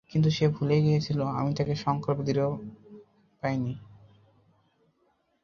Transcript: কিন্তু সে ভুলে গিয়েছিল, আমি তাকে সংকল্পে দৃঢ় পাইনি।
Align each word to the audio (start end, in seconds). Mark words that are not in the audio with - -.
কিন্তু 0.09 0.29
সে 0.29 0.45
ভুলে 0.47 0.77
গিয়েছিল, 0.81 1.19
আমি 1.39 1.51
তাকে 1.53 1.73
সংকল্পে 1.75 2.23
দৃঢ় 2.23 2.47
পাইনি। 3.43 3.73